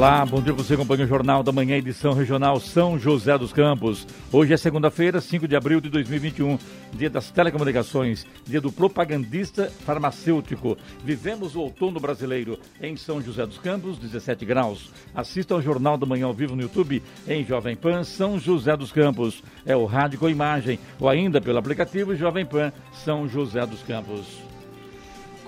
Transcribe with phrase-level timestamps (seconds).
[0.00, 4.06] Olá, bom dia você acompanha o Jornal da Manhã, edição regional São José dos Campos.
[4.32, 6.58] Hoje é segunda-feira, 5 de abril de 2021,
[6.94, 10.74] dia das telecomunicações, dia do propagandista farmacêutico.
[11.04, 14.90] Vivemos o outono brasileiro em São José dos Campos, 17 graus.
[15.14, 18.92] Assista ao Jornal da Manhã ao vivo no YouTube em Jovem Pan São José dos
[18.92, 19.44] Campos.
[19.66, 22.72] É o rádio com imagem ou ainda pelo aplicativo Jovem Pan
[23.04, 24.49] São José dos Campos.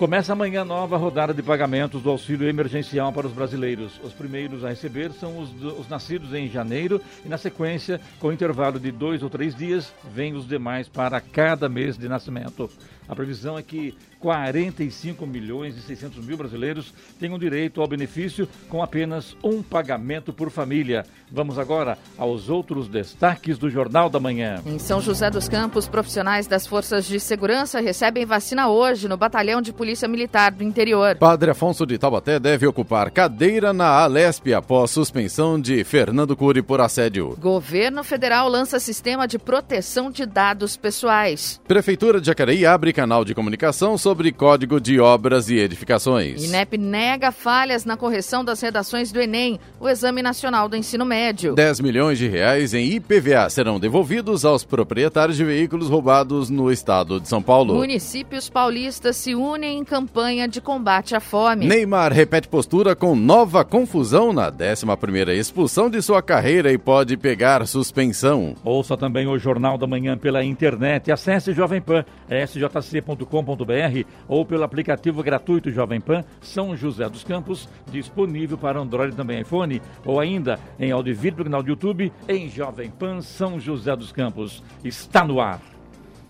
[0.03, 4.01] Começa amanhã a nova rodada de pagamentos do auxílio emergencial para os brasileiros.
[4.03, 8.77] Os primeiros a receber são os, os, nascidos em janeiro e, na sequência, com intervalo
[8.77, 12.69] de dois ou três dias, vêm os demais para cada mês de nascimento.
[13.07, 18.81] A previsão é que 45 milhões e 600 mil brasileiros tenham direito ao benefício com
[18.81, 21.05] apenas um pagamento por família.
[21.29, 24.61] Vamos agora aos outros destaques do Jornal da Manhã.
[24.65, 29.61] Em São José dos Campos, profissionais das Forças de Segurança recebem vacina hoje no Batalhão
[29.61, 31.17] de Polícia Militar do Interior.
[31.17, 36.79] Padre Afonso de Taubaté deve ocupar cadeira na Alesp após suspensão de Fernando Cury por
[36.79, 37.35] assédio.
[37.41, 41.59] Governo Federal lança sistema de proteção de dados pessoais.
[41.67, 46.43] Prefeitura de Jacareí abre canal de comunicação sobre Código de Obras e Edificações.
[46.43, 51.55] INEP nega falhas na correção das redações do Enem, o Exame Nacional do Ensino Médio.
[51.55, 57.19] 10 milhões de reais em IPVA serão devolvidos aos proprietários de veículos roubados no estado
[57.19, 57.73] de São Paulo.
[57.73, 61.65] Municípios paulistas se unem em campanha de combate à fome.
[61.65, 67.65] Neymar repete postura com nova confusão na 11ª expulsão de sua carreira e pode pegar
[67.65, 68.55] suspensão.
[68.63, 71.11] Ouça também o Jornal da Manhã pela internet.
[71.11, 78.57] Acesse Jovem Pan, sjc.com.br ou pelo aplicativo gratuito Jovem Pan São José dos Campos, disponível
[78.57, 82.49] para Android também iPhone, ou ainda em áudio e vídeo no canal do YouTube em
[82.49, 84.63] Jovem Pan São José dos Campos.
[84.83, 85.59] Está no ar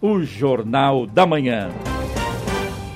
[0.01, 1.69] o Jornal da Manhã.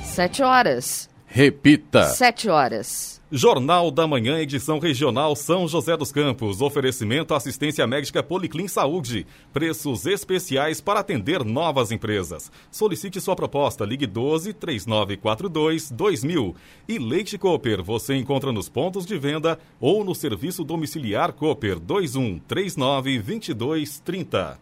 [0.03, 1.09] Sete horas.
[1.27, 2.05] Repita.
[2.05, 3.17] Sete horas.
[3.29, 6.61] Jornal da Manhã, edição regional São José dos Campos.
[6.61, 9.27] Oferecimento assistência médica Policlin Saúde.
[9.51, 12.49] Preços especiais para atender novas empresas.
[12.71, 13.83] Solicite sua proposta.
[13.83, 16.55] Ligue 12 3942 2000.
[16.87, 22.39] E Leite Cooper você encontra nos pontos de venda ou no serviço domiciliar Cooper 21
[22.39, 24.57] 39 22 30.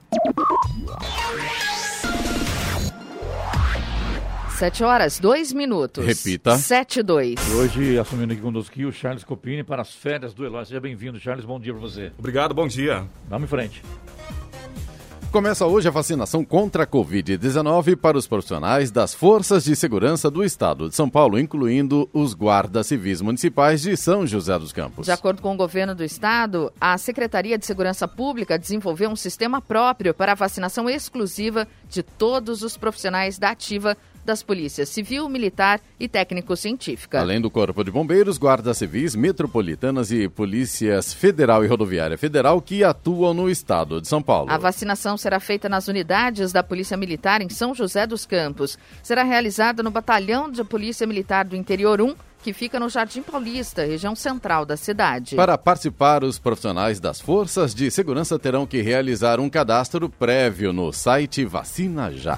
[4.58, 6.06] Sete horas, dois minutos.
[6.06, 6.58] Repita.
[6.58, 7.36] Sete, dois.
[7.50, 10.66] E hoje, assumindo aqui conosco o Charles Copini para as férias do Eloy.
[10.66, 11.44] Seja bem-vindo, Charles.
[11.44, 12.14] Bom dia para você.
[12.18, 13.06] Obrigado, bom dia.
[13.28, 13.84] Vamos em frente.
[15.30, 20.42] Começa hoje a vacinação contra a Covid-19 para os profissionais das Forças de Segurança do
[20.42, 25.06] Estado de São Paulo, incluindo os guardas civis municipais de São José dos Campos.
[25.06, 29.62] De acordo com o governo do estado, a Secretaria de Segurança Pública desenvolveu um sistema
[29.62, 35.80] próprio para a vacinação exclusiva de todos os profissionais da ativa das polícias civil, militar
[36.00, 37.19] e técnico-científica.
[37.19, 42.84] Além do Corpo de Bombeiros, guardas civis, metropolitanas e polícias federal e rodoviária federal que
[42.84, 44.52] atuam no estado de São Paulo.
[44.52, 48.78] A vacinação será feita nas unidades da Polícia Militar em São José dos Campos.
[49.03, 52.16] Será realizada no Batalhão de Polícia Militar do Interior 1,
[52.46, 55.35] que fica no Jardim Paulista, região central da cidade.
[55.35, 60.94] Para participar, os profissionais das forças de segurança terão que realizar um cadastro prévio no
[60.94, 62.38] site Vacina Já.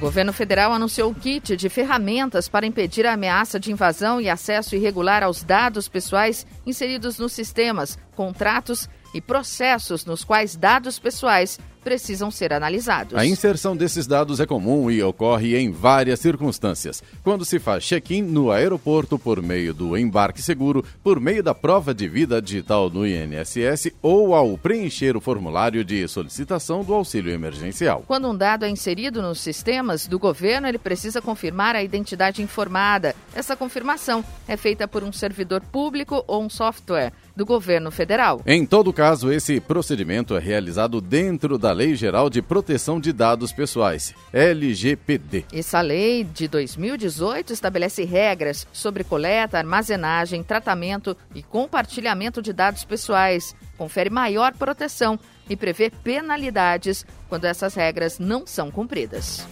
[0.00, 4.74] Governo federal anunciou o kit de ferramentas para impedir a ameaça de invasão e acesso
[4.74, 12.30] irregular aos dados pessoais inseridos nos sistemas, contratos e processos nos quais dados pessoais precisam
[12.30, 13.16] ser analisados.
[13.16, 17.02] A inserção desses dados é comum e ocorre em várias circunstâncias.
[17.22, 21.94] Quando se faz check-in no aeroporto por meio do embarque seguro, por meio da prova
[21.94, 28.04] de vida digital no INSS ou ao preencher o formulário de solicitação do auxílio emergencial.
[28.06, 33.14] Quando um dado é inserido nos sistemas do governo, ele precisa confirmar a identidade informada.
[33.34, 38.42] Essa confirmação é feita por um servidor público ou um software do governo federal.
[38.44, 43.52] Em todo caso, esse procedimento é realizado dentro da Lei Geral de Proteção de Dados
[43.52, 45.44] Pessoais, LGPD.
[45.52, 53.54] Essa lei de 2018 estabelece regras sobre coleta, armazenagem, tratamento e compartilhamento de dados pessoais,
[53.76, 55.18] confere maior proteção
[55.48, 59.46] e prevê penalidades quando essas regras não são cumpridas.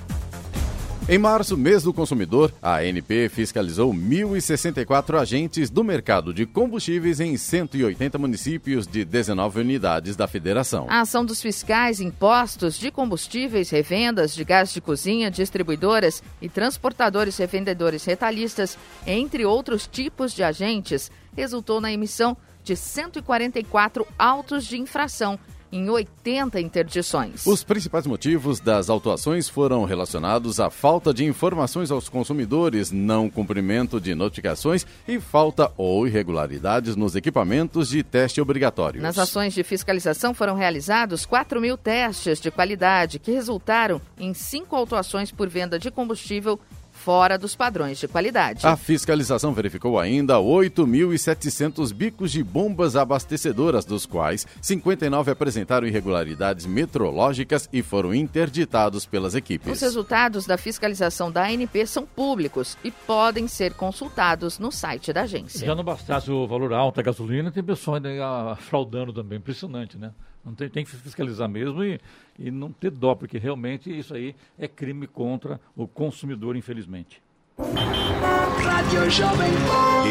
[1.10, 7.34] Em março, mês do consumidor, a ANP fiscalizou 1.064 agentes do mercado de combustíveis em
[7.34, 10.86] 180 municípios de 19 unidades da federação.
[10.86, 17.38] A ação dos fiscais, impostos de combustíveis, revendas de gás de cozinha, distribuidoras e transportadores
[17.38, 18.76] revendedores retalhistas,
[19.06, 25.38] entre outros tipos de agentes, resultou na emissão de 144 autos de infração
[25.70, 27.46] em 80 interdições.
[27.46, 34.00] Os principais motivos das autuações foram relacionados à falta de informações aos consumidores, não cumprimento
[34.00, 39.02] de notificações e falta ou irregularidades nos equipamentos de teste obrigatórios.
[39.02, 44.74] Nas ações de fiscalização foram realizados 4 mil testes de qualidade, que resultaram em cinco
[44.74, 46.58] autuações por venda de combustível
[46.98, 48.66] fora dos padrões de qualidade.
[48.66, 57.68] A fiscalização verificou ainda 8.700 bicos de bombas abastecedoras, dos quais 59 apresentaram irregularidades metrológicas
[57.72, 59.72] e foram interditados pelas equipes.
[59.72, 65.22] Os resultados da fiscalização da ANP são públicos e podem ser consultados no site da
[65.22, 65.64] agência.
[65.64, 70.12] Já não bastasse o valor alto da gasolina, tem pessoal ainda fraudando também, impressionante, né?
[70.44, 72.00] Não tem, tem que fiscalizar mesmo e,
[72.38, 77.20] e não ter dó, porque realmente isso aí é crime contra o consumidor, infelizmente.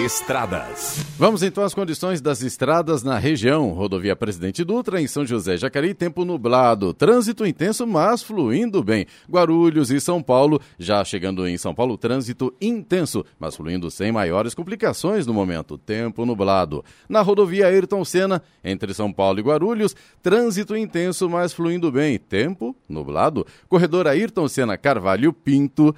[0.03, 1.05] Estradas.
[1.17, 3.71] Vamos então às condições das estradas na região.
[3.71, 6.93] Rodovia Presidente Dutra, em São José Jacareí, tempo nublado.
[6.93, 9.05] Trânsito intenso, mas fluindo bem.
[9.29, 14.53] Guarulhos e São Paulo, já chegando em São Paulo, trânsito intenso, mas fluindo sem maiores
[14.53, 15.77] complicações no momento.
[15.77, 16.83] Tempo nublado.
[17.07, 22.19] Na rodovia Ayrton Senna, entre São Paulo e Guarulhos, trânsito intenso, mas fluindo bem.
[22.19, 23.47] Tempo nublado.
[23.69, 25.95] Corredor Ayrton Senna Carvalho Pinto.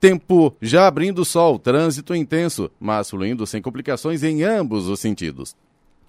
[0.00, 5.56] Tempo já abrindo sol, trânsito intenso, mas fluindo sem complicações em ambos os sentidos.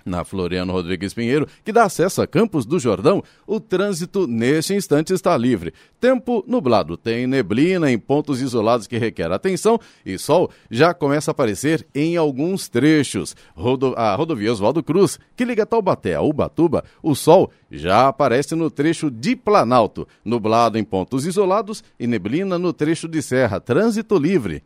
[0.05, 5.13] Na Floriano Rodrigues Pinheiro, que dá acesso a Campos do Jordão, o trânsito neste instante
[5.13, 5.73] está livre.
[5.99, 11.33] Tempo nublado, tem neblina em pontos isolados que requer atenção e sol já começa a
[11.33, 13.35] aparecer em alguns trechos.
[13.55, 18.71] Rodo a rodovia Oswaldo Cruz, que liga Taubaté a Ubatuba, o sol já aparece no
[18.71, 23.59] trecho de Planalto, nublado em pontos isolados e neblina no trecho de Serra.
[23.59, 24.63] Trânsito livre.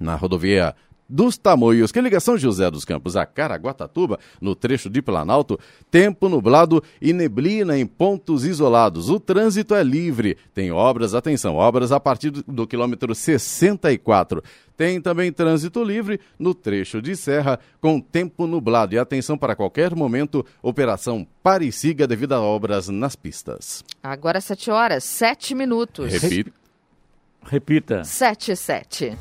[0.00, 0.74] Na rodovia
[1.08, 5.58] dos Tamoios, que liga São José dos Campos a Caraguatatuba, no trecho de Planalto,
[5.90, 9.10] tempo nublado e neblina em pontos isolados.
[9.10, 10.38] O trânsito é livre.
[10.54, 14.42] Tem obras, atenção, obras a partir do quilômetro 64.
[14.76, 18.94] Tem também trânsito livre no trecho de serra, com tempo nublado.
[18.94, 23.84] E atenção para qualquer momento, operação pare siga devido a obras nas pistas.
[24.02, 26.12] Agora 7 horas, 7 minutos.
[26.12, 26.52] Repita.
[27.44, 28.04] Repita.
[28.04, 29.18] 7 7.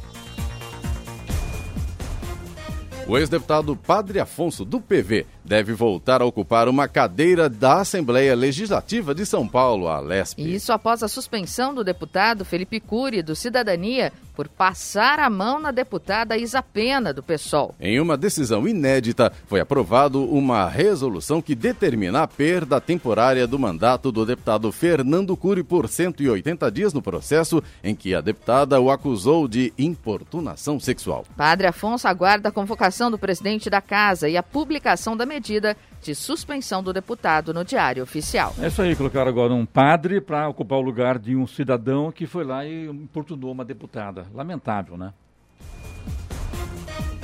[3.07, 9.14] O ex-deputado Padre Afonso, do PV, deve voltar a ocupar uma cadeira da Assembleia Legislativa
[9.14, 10.42] de São Paulo, a LESP.
[10.54, 15.72] Isso após a suspensão do deputado Felipe Cury, do Cidadania, por passar a mão na
[15.72, 17.76] deputada Isa Pena, do PSOL.
[17.80, 24.12] Em uma decisão inédita, foi aprovado uma resolução que determina a perda temporária do mandato
[24.12, 29.48] do deputado Fernando Cury por 180 dias no processo em que a deputada o acusou
[29.48, 31.26] de importunação sexual.
[31.36, 36.13] Padre Afonso aguarda a convocação do presidente da casa e a publicação da medida de
[36.13, 38.54] suspensão do deputado no Diário Oficial.
[38.60, 42.28] É isso aí, colocaram agora um padre para ocupar o lugar de um cidadão que
[42.28, 44.25] foi lá e importunou uma deputada.
[44.33, 45.13] Lamentável, né?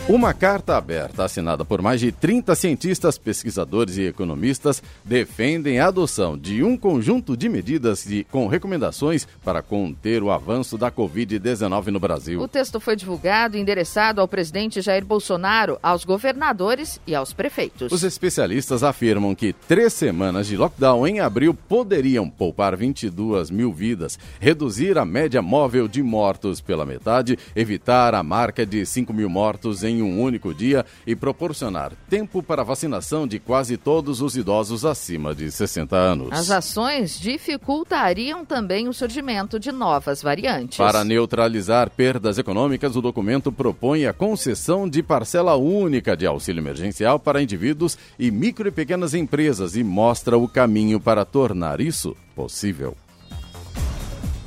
[0.10, 6.38] Uma carta aberta assinada por mais de 30 cientistas, pesquisadores e economistas defendem a adoção
[6.38, 12.00] de um conjunto de medidas de, com recomendações para conter o avanço da Covid-19 no
[12.00, 12.40] Brasil.
[12.40, 17.92] O texto foi divulgado e endereçado ao presidente Jair Bolsonaro, aos governadores e aos prefeitos.
[17.92, 24.18] Os especialistas afirmam que três semanas de lockdown em abril poderiam poupar 22 mil vidas,
[24.40, 29.84] reduzir a média móvel de mortos pela metade, evitar a marca de 5 mil mortos
[29.84, 34.86] em em um único dia e proporcionar tempo para vacinação de quase todos os idosos
[34.86, 36.30] acima de 60 anos.
[36.32, 40.78] As ações dificultariam também o surgimento de novas variantes.
[40.78, 47.20] Para neutralizar perdas econômicas, o documento propõe a concessão de parcela única de auxílio emergencial
[47.20, 52.96] para indivíduos e micro e pequenas empresas e mostra o caminho para tornar isso possível.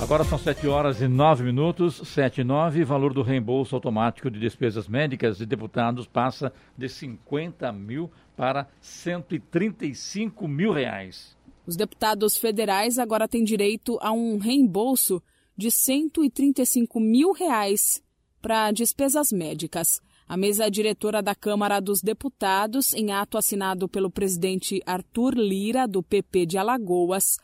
[0.00, 2.84] Agora são 7 horas e 9 minutos, 7 e 9.
[2.84, 10.48] Valor do reembolso automático de despesas médicas de deputados passa de 50 mil para 135
[10.48, 11.36] mil reais.
[11.66, 15.22] Os deputados federais agora têm direito a um reembolso
[15.54, 18.02] de 135 mil reais
[18.40, 20.00] para despesas médicas.
[20.26, 26.02] A mesa diretora da Câmara dos Deputados, em ato assinado pelo presidente Arthur Lira, do
[26.02, 27.36] PP de Alagoas,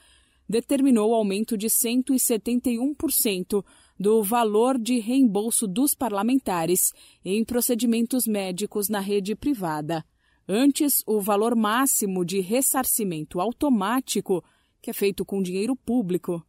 [0.49, 3.65] determinou o aumento de 171%
[3.99, 6.93] do valor de reembolso dos parlamentares
[7.25, 10.05] em procedimentos médicos na rede privada.
[10.49, 14.45] Antes, o valor máximo de ressarcimento automático,
[14.81, 16.45] que é feito com dinheiro público,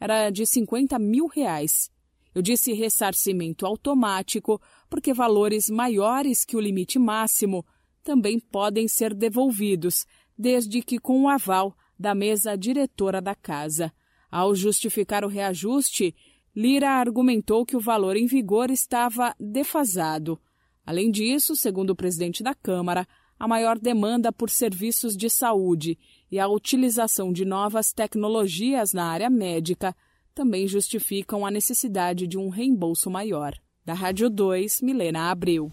[0.00, 1.90] era de 50 mil reais.
[2.34, 7.64] Eu disse ressarcimento automático porque valores maiores que o limite máximo
[8.02, 10.06] também podem ser devolvidos,
[10.36, 13.90] desde que com o aval da mesa diretora da casa.
[14.30, 16.14] Ao justificar o reajuste,
[16.54, 20.38] Lira argumentou que o valor em vigor estava defasado.
[20.84, 23.06] Além disso, segundo o presidente da Câmara,
[23.38, 25.98] a maior demanda por serviços de saúde
[26.30, 29.96] e a utilização de novas tecnologias na área médica
[30.34, 33.54] também justificam a necessidade de um reembolso maior.
[33.84, 35.72] Da Rádio 2, Milena Abreu.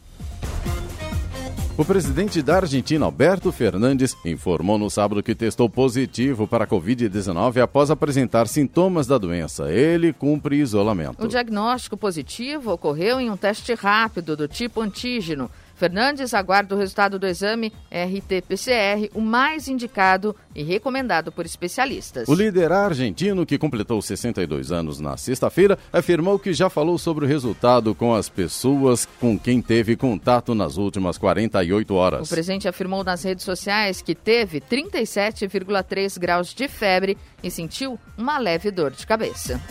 [1.79, 7.62] O presidente da Argentina, Alberto Fernandes, informou no sábado que testou positivo para a Covid-19
[7.62, 9.71] após apresentar sintomas da doença.
[9.71, 11.24] Ele cumpre isolamento.
[11.24, 17.17] O diagnóstico positivo ocorreu em um teste rápido do tipo antígeno Fernandes aguarda o resultado
[17.17, 22.27] do exame RT-PCR, o mais indicado e recomendado por especialistas.
[22.27, 27.27] O líder argentino, que completou 62 anos na sexta-feira, afirmou que já falou sobre o
[27.27, 32.27] resultado com as pessoas com quem teve contato nas últimas 48 horas.
[32.27, 38.38] O presidente afirmou nas redes sociais que teve 37,3 graus de febre e sentiu uma
[38.38, 39.62] leve dor de cabeça.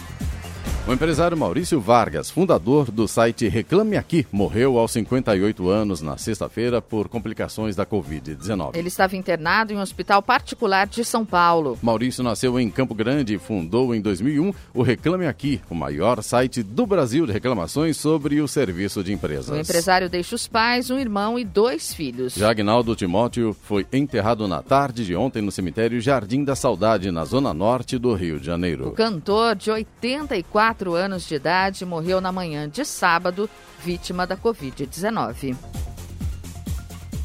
[0.89, 6.81] O empresário Maurício Vargas, fundador do site Reclame Aqui, morreu aos 58 anos na sexta-feira
[6.81, 8.75] por complicações da Covid-19.
[8.75, 11.79] Ele estava internado em um hospital particular de São Paulo.
[11.83, 16.63] Maurício nasceu em Campo Grande e fundou em 2001 o Reclame Aqui, o maior site
[16.63, 19.55] do Brasil de reclamações sobre o serviço de empresas.
[19.55, 22.33] O empresário deixa os pais, um irmão e dois filhos.
[22.33, 27.27] Já Agnaldo Timóteo foi enterrado na tarde de ontem no cemitério Jardim da Saudade, na
[27.27, 28.89] zona norte do Rio de Janeiro.
[28.89, 33.51] O cantor de 84 4 anos de idade, morreu na manhã de sábado,
[33.85, 35.57] vítima da Covid-19.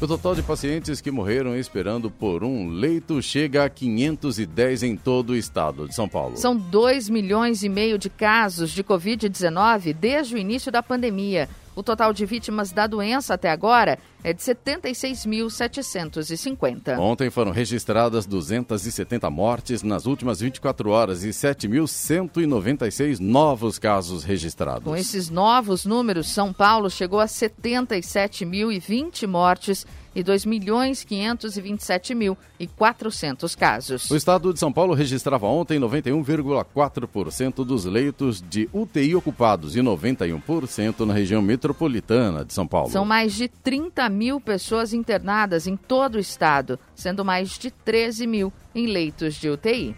[0.00, 5.30] O total de pacientes que morreram esperando por um leito chega a 510 em todo
[5.30, 6.36] o estado de São Paulo.
[6.36, 11.48] São 2 milhões e meio de casos de Covid-19 desde o início da pandemia.
[11.76, 16.96] O total de vítimas da doença até agora é de 76.750.
[16.98, 24.84] Ontem foram registradas 270 mortes nas últimas 24 horas e 7.196 novos casos registrados.
[24.84, 29.84] Com esses novos números, São Paulo chegou a 77.020 mortes
[30.22, 34.10] 2 milhões 527 mil e 400 casos.
[34.10, 41.00] O estado de São Paulo registrava ontem 91,4% dos leitos de UTI ocupados e 91%
[41.00, 42.90] na região metropolitana de São Paulo.
[42.90, 48.26] São mais de 30 mil pessoas internadas em todo o estado, sendo mais de 13
[48.26, 49.94] mil em leitos de UTI.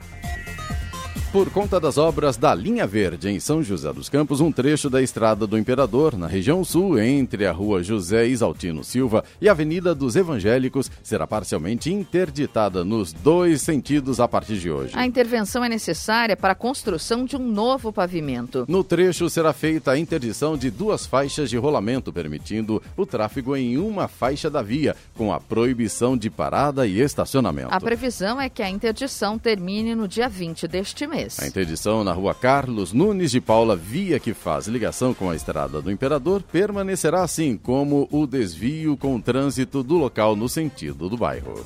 [1.36, 5.02] Por conta das obras da Linha Verde em São José dos Campos, um trecho da
[5.02, 9.94] Estrada do Imperador, na região sul, entre a rua José Isaltino Silva e a Avenida
[9.94, 14.94] dos Evangélicos, será parcialmente interditada nos dois sentidos a partir de hoje.
[14.96, 18.64] A intervenção é necessária para a construção de um novo pavimento.
[18.66, 23.76] No trecho será feita a interdição de duas faixas de rolamento, permitindo o tráfego em
[23.76, 27.68] uma faixa da via, com a proibição de parada e estacionamento.
[27.74, 31.25] A previsão é que a interdição termine no dia 20 deste mês.
[31.38, 35.83] A interdição na rua Carlos Nunes de Paula, via que faz ligação com a estrada
[35.83, 41.16] do Imperador, permanecerá assim como o desvio com o trânsito do local no sentido do
[41.16, 41.64] bairro.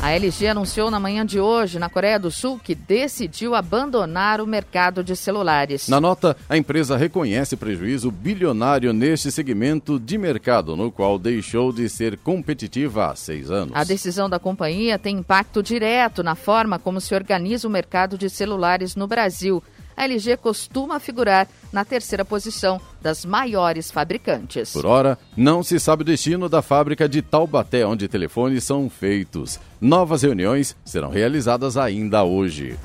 [0.00, 4.46] A LG anunciou na manhã de hoje, na Coreia do Sul, que decidiu abandonar o
[4.46, 5.88] mercado de celulares.
[5.88, 11.88] Na nota, a empresa reconhece prejuízo bilionário neste segmento de mercado, no qual deixou de
[11.88, 13.72] ser competitiva há seis anos.
[13.74, 18.30] A decisão da companhia tem impacto direto na forma como se organiza o mercado de
[18.30, 19.60] celulares no Brasil
[19.98, 24.72] a LG costuma figurar na terceira posição das maiores fabricantes.
[24.72, 29.58] Por hora, não se sabe o destino da fábrica de Taubaté, onde telefones são feitos.
[29.80, 32.76] Novas reuniões serão realizadas ainda hoje.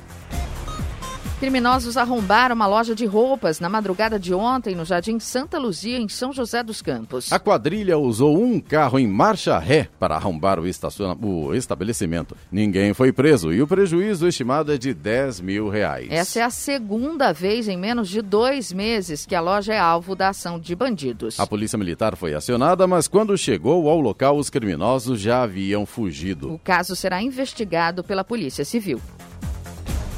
[1.44, 6.08] Criminosos arrombaram uma loja de roupas na madrugada de ontem no Jardim Santa Luzia, em
[6.08, 7.30] São José dos Campos.
[7.30, 11.14] A quadrilha usou um carro em marcha ré para arrombar o, estaciona...
[11.22, 12.34] o estabelecimento.
[12.50, 16.08] Ninguém foi preso e o prejuízo estimado é de 10 mil reais.
[16.10, 20.16] Essa é a segunda vez em menos de dois meses que a loja é alvo
[20.16, 21.38] da ação de bandidos.
[21.38, 26.54] A polícia militar foi acionada, mas quando chegou ao local, os criminosos já haviam fugido.
[26.54, 28.98] O caso será investigado pela Polícia Civil.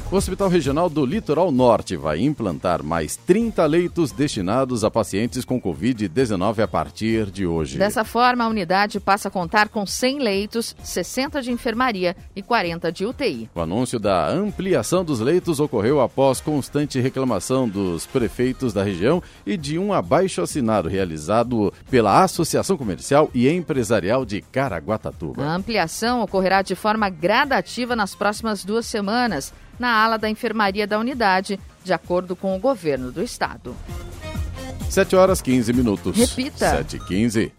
[0.09, 5.59] O Hospital Regional do Litoral Norte vai implantar mais 30 leitos destinados a pacientes com
[5.59, 7.77] Covid-19 a partir de hoje.
[7.77, 12.89] Dessa forma, a unidade passa a contar com 100 leitos, 60 de enfermaria e 40
[12.89, 13.49] de UTI.
[13.53, 19.57] O anúncio da ampliação dos leitos ocorreu após constante reclamação dos prefeitos da região e
[19.57, 25.43] de um abaixo assinado realizado pela Associação Comercial e Empresarial de Caraguatatuba.
[25.43, 30.99] A ampliação ocorrerá de forma gradativa nas próximas duas semanas na ala da enfermaria da
[30.99, 33.75] unidade, de acordo com o governo do estado.
[34.89, 36.15] 7 horas 15 minutos.
[36.15, 36.69] Repita.
[36.69, 37.53] 7 e 15.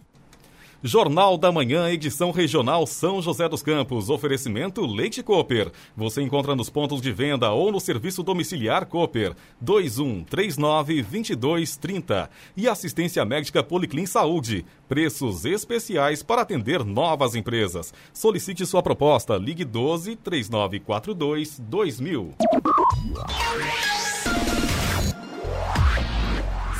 [0.81, 4.09] Jornal da Manhã, edição regional São José dos Campos.
[4.09, 5.73] Oferecimento Leite Cooper.
[5.95, 9.35] Você encontra nos pontos de venda ou no serviço domiciliar Cooper.
[9.63, 12.29] 2139-2230.
[12.55, 14.65] E assistência médica Policlin Saúde.
[14.87, 17.93] Preços especiais para atender novas empresas.
[18.13, 19.35] Solicite sua proposta.
[19.35, 22.35] Ligue 12 3942 2000.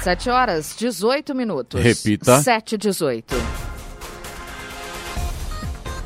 [0.01, 1.81] 7 horas 18 minutos.
[1.81, 2.41] Repita.
[2.41, 3.35] 7 e 18.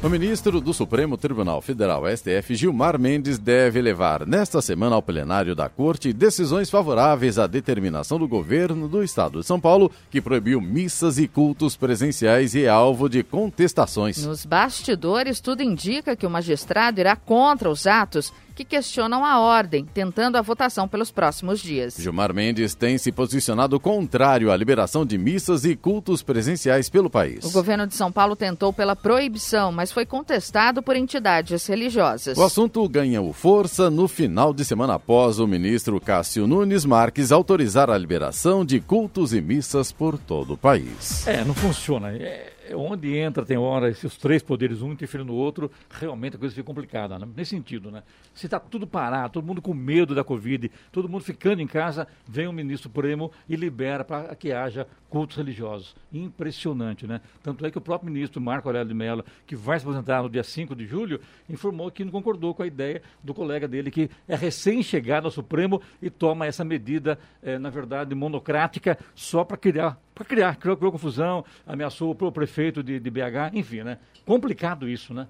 [0.04, 5.56] O ministro do Supremo Tribunal Federal, STF, Gilmar Mendes, deve levar nesta semana ao plenário
[5.56, 10.60] da Corte decisões favoráveis à determinação do governo do Estado de São Paulo, que proibiu
[10.60, 14.26] missas e cultos presenciais e é alvo de contestações.
[14.26, 19.86] Nos bastidores, tudo indica que o magistrado irá contra os atos que questionam a ordem,
[19.86, 21.96] tentando a votação pelos próximos dias.
[21.98, 27.44] Gilmar Mendes tem se posicionado contrário à liberação de missas e cultos presenciais pelo país.
[27.44, 32.38] O governo de São Paulo tentou pela proibição, mas foi contestado por entidades religiosas.
[32.38, 37.90] O assunto ganhou força no final de semana após o ministro Cássio Nunes Marques autorizar
[37.90, 41.28] a liberação de cultos e missas por todo o país.
[41.28, 42.12] É, não funciona.
[42.12, 46.53] É, onde entra, tem hora, esses três poderes, um interferindo no outro, realmente a coisa
[46.53, 47.27] fica complicada, né?
[47.36, 48.03] nesse sentido, né?
[48.34, 52.08] Se está tudo parado, todo mundo com medo da Covid, todo mundo ficando em casa,
[52.27, 55.96] vem o ministro Supremo e libera para que haja cultos religiosos.
[56.12, 57.22] Impressionante, né?
[57.44, 60.30] Tanto é que o próprio ministro Marco Aurélio de Mello, que vai se apresentar no
[60.30, 64.10] dia 5 de julho, informou que não concordou com a ideia do colega dele, que
[64.27, 70.00] é recém-chegado ao Supremo e toma essa medida, eh, na verdade, monocrática, só para criar
[70.13, 73.98] para criar, criou, criou, confusão, ameaçou o prefeito de, de, BH, enfim, né?
[74.25, 75.27] Complicado isso, né?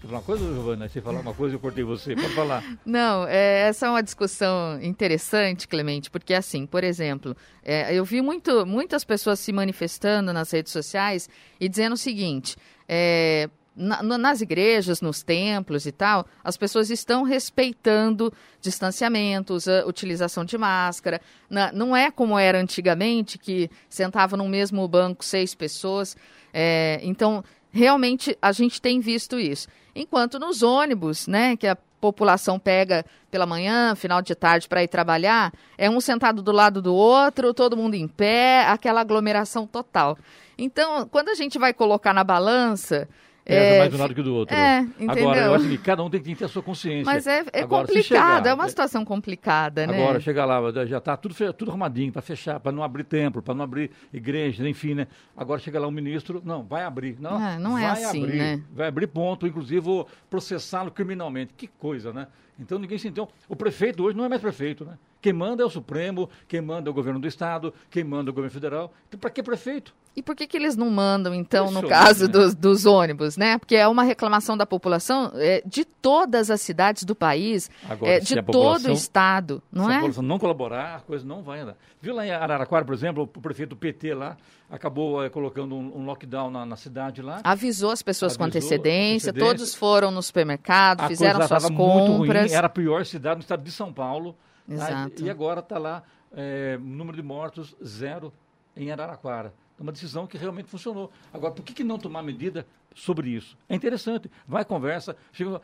[0.00, 0.88] Falar uma coisa, Giovana?
[0.88, 2.14] Você falar uma coisa, eu cortei você.
[2.14, 2.62] Pode falar.
[2.84, 8.20] Não, é, essa é uma discussão interessante, Clemente, porque assim, por exemplo, é, eu vi
[8.20, 14.40] muito, muitas pessoas se manifestando nas redes sociais e dizendo o seguinte, é, na, nas
[14.40, 21.20] igrejas, nos templos e tal, as pessoas estão respeitando distanciamentos, a utilização de máscara.
[21.50, 26.16] Na, não é como era antigamente, que sentavam no mesmo banco seis pessoas.
[26.52, 29.68] É, então, realmente, a gente tem visto isso.
[29.94, 34.88] Enquanto nos ônibus, né, que a população pega pela manhã, final de tarde para ir
[34.88, 40.18] trabalhar, é um sentado do lado do outro, todo mundo em pé, aquela aglomeração total.
[40.56, 43.08] Então, quando a gente vai colocar na balança,
[43.44, 44.56] Pesa é, mais de um lado que do outro.
[44.56, 45.28] É, entendeu?
[45.28, 47.04] Agora, eu acho que cada um tem que ter a sua consciência.
[47.04, 50.02] Mas é, é agora, complicado, chegar, é uma situação complicada, né?
[50.02, 53.52] Agora, chega lá, já está tudo, tudo arrumadinho para fechar, para não abrir templo, para
[53.52, 55.06] não abrir igrejas, enfim, né?
[55.36, 57.18] Agora chega lá um ministro, não, vai abrir.
[57.20, 58.62] Não, ah, não é assim, abrir, né?
[58.72, 61.52] Vai abrir ponto, inclusive vou processá-lo criminalmente.
[61.54, 62.28] Que coisa, né?
[62.58, 63.28] Então ninguém se entendeu.
[63.46, 64.96] O prefeito hoje não é mais prefeito, né?
[65.20, 68.32] Quem manda é o Supremo, quem manda é o governo do Estado, quem manda é
[68.32, 68.92] o governo federal.
[69.08, 69.94] Então, para que prefeito?
[70.16, 72.32] E por que, que eles não mandam, então, no caso né?
[72.32, 73.58] dos, dos, ônibus, né?
[73.58, 78.20] Porque é uma reclamação da população é, de todas as cidades do país, Agora, é,
[78.20, 79.92] de todo o estado, não se é?
[79.92, 81.76] Se a população não colaborar, a coisa não vai andar.
[82.00, 84.36] Viu lá em Araraquara, por exemplo, o prefeito PT lá
[84.70, 87.40] acabou é, colocando um, um lockdown na, na, cidade lá.
[87.44, 92.46] Avisou as pessoas Avisou, com antecedência, antecedência, todos foram no supermercado, a fizeram suas compras.
[92.46, 94.36] Ruim, era a pior cidade no estado de São Paulo.
[94.68, 95.10] Exato.
[95.10, 95.22] Tá?
[95.26, 96.02] E agora está lá,
[96.34, 98.32] é, número de mortos zero
[98.76, 99.52] em Araraquara.
[99.78, 101.10] É uma decisão que realmente funcionou.
[101.32, 103.56] Agora, por que, que não tomar medida sobre isso?
[103.68, 104.30] É interessante.
[104.46, 105.16] Vai conversa.
[105.32, 105.60] Chega,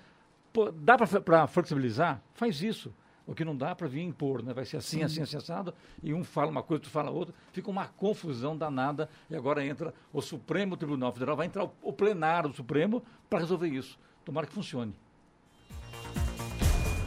[0.53, 2.21] pô, dá para flexibilizar?
[2.35, 2.93] Faz isso.
[3.27, 4.53] O que não dá para vir impor, né?
[4.53, 5.05] Vai ser assim, Sim.
[5.05, 9.09] assim, assim, assado, e um fala uma coisa, outro fala outra, fica uma confusão danada,
[9.29, 13.39] e agora entra o Supremo Tribunal Federal, vai entrar o, o plenário do Supremo para
[13.39, 13.97] resolver isso.
[14.25, 14.93] Tomara que funcione.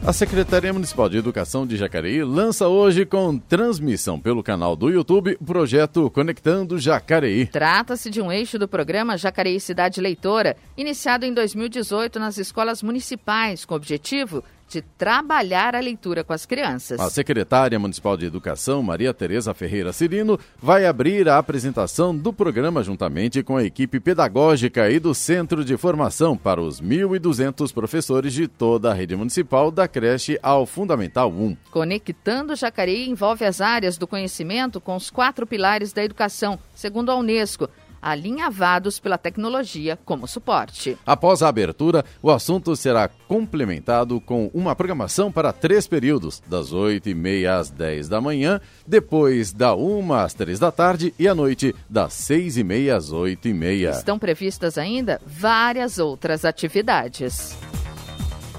[0.06, 5.34] A Secretaria Municipal de Educação de Jacareí lança hoje com transmissão pelo canal do YouTube
[5.40, 7.46] o projeto Conectando Jacareí.
[7.46, 13.64] Trata-se de um eixo do programa Jacareí Cidade Leitora, iniciado em 2018 nas escolas municipais,
[13.64, 16.98] com o objetivo de trabalhar a leitura com as crianças.
[16.98, 22.82] A secretária municipal de Educação, Maria Tereza Ferreira Cirino, vai abrir a apresentação do programa
[22.82, 28.48] juntamente com a equipe pedagógica e do Centro de Formação para os 1.200 professores de
[28.48, 31.56] toda a rede municipal da creche ao Fundamental 1.
[31.70, 37.16] Conectando Jacareí envolve as áreas do conhecimento com os quatro pilares da educação, segundo a
[37.16, 37.68] Unesco
[38.04, 40.98] alinhavados pela tecnologia como suporte.
[41.06, 47.46] Após a abertura, o assunto será complementado com uma programação para três períodos, das 8h30
[47.48, 52.12] às 10 da manhã, depois da 1 às 3 da tarde e à noite, das
[52.12, 53.90] 6h30 às 8h30.
[53.90, 57.56] Estão previstas ainda várias outras atividades.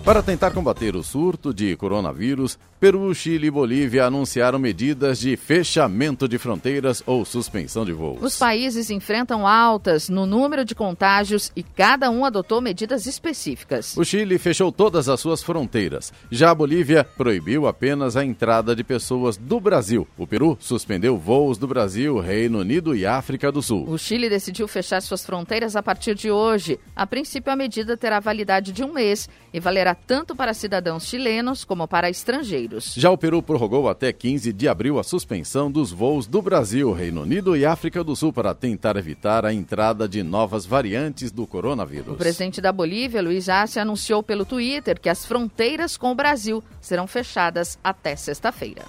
[0.06, 6.28] Para tentar combater o surto de coronavírus, Peru, Chile e Bolívia anunciaram medidas de fechamento
[6.28, 8.22] de fronteiras ou suspensão de voos.
[8.22, 13.96] Os países enfrentam altas no número de contágios e cada um adotou medidas específicas.
[13.96, 16.12] O Chile fechou todas as suas fronteiras.
[16.30, 20.06] Já a Bolívia proibiu apenas a entrada de pessoas do Brasil.
[20.18, 23.88] O Peru suspendeu voos do Brasil, Reino Unido e África do Sul.
[23.88, 26.78] O Chile decidiu fechar suas fronteiras a partir de hoje.
[26.94, 31.64] A princípio, a medida terá validade de um mês e valerá tanto para cidadãos chilenos
[31.64, 32.75] como para estrangeiros.
[32.80, 37.22] Já o Peru prorrogou até 15 de abril a suspensão dos voos do Brasil, Reino
[37.22, 42.14] Unido e África do Sul para tentar evitar a entrada de novas variantes do coronavírus.
[42.14, 46.64] O presidente da Bolívia, Luiz Arce, anunciou pelo Twitter que as fronteiras com o Brasil
[46.82, 48.84] serão fechadas até sexta-feira.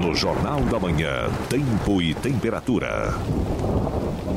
[0.00, 3.14] No Jornal da Manhã, Tempo e Temperatura.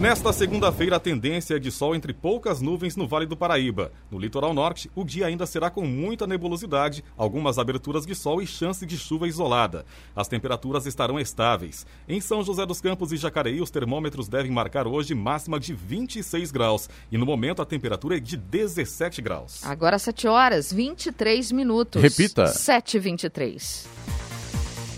[0.02, 3.92] Nesta segunda-feira, a tendência é de sol entre poucas nuvens no Vale do Paraíba.
[4.10, 8.48] No litoral norte, o dia ainda será com muita nebulosidade, algumas aberturas de sol e
[8.48, 9.86] chance de chuva isolada.
[10.16, 11.86] As temperaturas estarão estáveis.
[12.10, 16.50] Em São José dos Campos e Jacareí, os termômetros devem marcar hoje máxima de 26
[16.50, 16.90] graus.
[17.12, 19.64] E no momento, a temperatura é de 17 graus.
[19.64, 22.02] Agora 7 horas, 23 minutos.
[22.02, 22.46] Repita.
[22.46, 23.86] 7h23.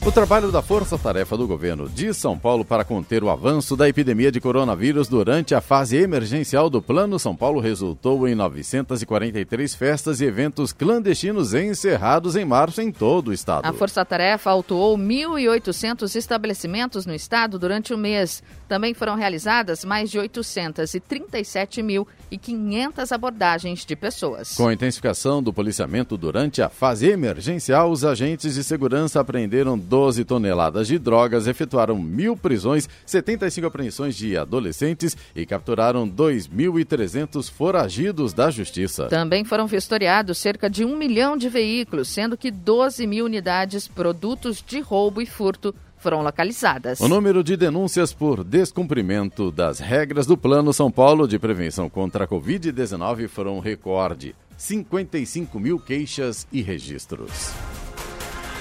[0.06, 3.88] O trabalho da Força Tarefa do Governo de São Paulo para conter o avanço da
[3.88, 10.20] epidemia de coronavírus durante a fase emergencial do Plano São Paulo resultou em 943 festas
[10.20, 13.66] e eventos clandestinos encerrados em março em todo o estado.
[13.66, 18.44] A Força Tarefa autuou 1.800 estabelecimentos no estado durante o mês.
[18.68, 24.56] Também foram realizadas mais de 837.500 abordagens de pessoas.
[24.56, 30.26] Com a intensificação do policiamento durante a fase emergencial, os agentes de segurança apreenderam 12
[30.26, 38.50] toneladas de drogas, efetuaram mil prisões, 75 apreensões de adolescentes e capturaram 2.300 foragidos da
[38.50, 39.06] justiça.
[39.06, 44.64] Também foram vistoriados cerca de um milhão de veículos, sendo que 12 mil unidades produtos
[44.66, 47.00] de roubo e furto foram localizadas.
[47.00, 52.24] O número de denúncias por descumprimento das regras do Plano São Paulo de Prevenção contra
[52.24, 57.54] a Covid-19 foram recorde: 55 mil queixas e registros.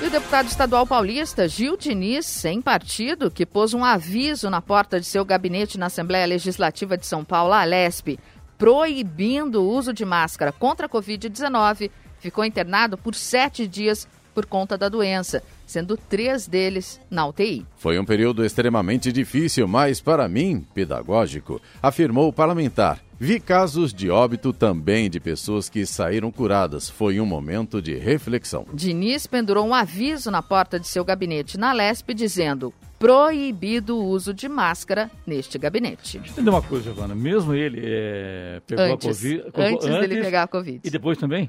[0.02, 4.98] E o deputado estadual paulista Gil Diniz, sem partido, que pôs um aviso na porta
[4.98, 8.18] de seu gabinete na Assembleia Legislativa de São Paulo, a Alesp,
[8.58, 11.88] proibindo o uso de máscara contra a Covid-19,
[12.18, 17.64] ficou internado por sete dias por conta da doença, sendo três deles na UTI.
[17.76, 22.98] Foi um período extremamente difícil, mas para mim, pedagógico, afirmou o parlamentar.
[23.24, 26.90] Vi casos de óbito também de pessoas que saíram curadas.
[26.90, 28.66] Foi um momento de reflexão.
[28.74, 34.34] Diniz pendurou um aviso na porta de seu gabinete na Lesp dizendo proibido o uso
[34.34, 36.18] de máscara neste gabinete.
[36.18, 37.14] Deixa eu entender uma coisa, Giovana.
[37.14, 39.42] Mesmo ele é, pegou antes, a Covid...
[39.54, 40.80] Antes, antes dele pegar a Covid.
[40.82, 41.48] E depois também?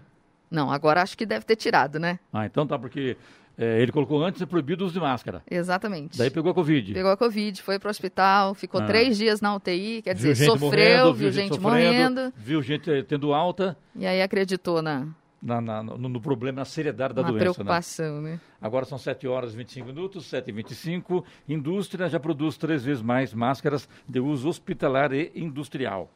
[0.52, 2.20] Não, agora acho que deve ter tirado, né?
[2.32, 3.18] Ah, então tá, porque
[3.58, 5.44] é, ele colocou antes é proibido o uso de máscara.
[5.50, 6.18] Exatamente.
[6.18, 6.94] Daí pegou a Covid.
[6.94, 8.86] Pegou a Covid, foi pro hospital, ficou Ah.
[8.86, 12.62] três dias na UTI, quer Viu dizer, gente sofreu, morrendo, viu gente sofrendo, morrendo, Viu
[12.62, 15.08] gente eh, tendo alta e aí acreditou na,
[15.42, 17.46] na- na- no, no problema, na seriedade da na doença.
[17.46, 17.52] Né?
[17.54, 18.40] preocupação, né?
[18.62, 23.04] Agora são 7 horas e 25 minutos, 7 e 25 Indústria já produz três vezes
[23.04, 26.10] mais máscaras de uso hospitalar e industrial.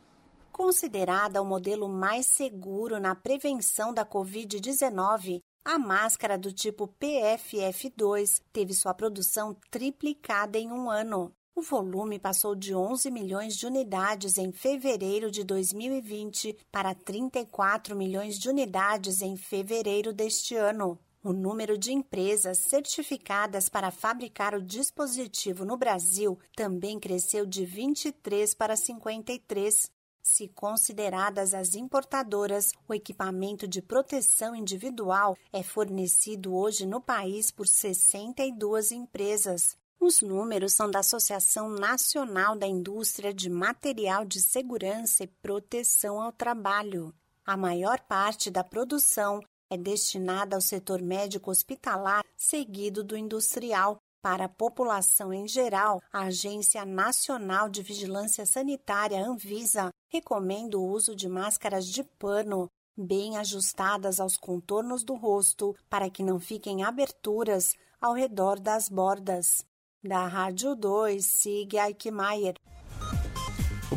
[0.52, 8.74] Considerada o modelo mais seguro na prevenção da Covid-19, a máscara do tipo PFF2 teve
[8.74, 11.34] sua produção triplicada em um ano.
[11.54, 18.40] O volume passou de 11 milhões de unidades em fevereiro de 2020 para 34 milhões
[18.40, 20.98] de unidades em fevereiro deste ano.
[21.22, 28.54] O número de empresas certificadas para fabricar o dispositivo no Brasil também cresceu de 23
[28.54, 29.92] para 53.
[30.30, 37.66] Se consideradas as importadoras, o equipamento de proteção individual é fornecido hoje no país por
[37.66, 39.78] 62 empresas.
[39.98, 46.34] Os números são da Associação Nacional da Indústria de Material de Segurança e Proteção ao
[46.34, 47.16] Trabalho.
[47.46, 53.98] A maior parte da produção é destinada ao setor médico hospitalar, seguido do industrial.
[54.22, 61.16] Para a população em geral, a Agência Nacional de Vigilância Sanitária, Anvisa, recomenda o uso
[61.16, 67.76] de máscaras de pano bem ajustadas aos contornos do rosto para que não fiquem aberturas
[68.02, 69.64] ao redor das bordas.
[70.04, 72.56] Da Rádio 2, siga Eichmeier.